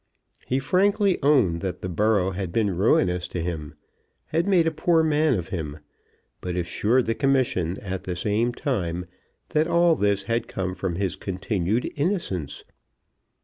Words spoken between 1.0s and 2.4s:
owned that the borough